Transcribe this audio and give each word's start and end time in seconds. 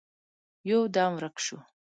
يودم 0.69 1.11
ورک 1.17 1.35
شو. 1.45 1.57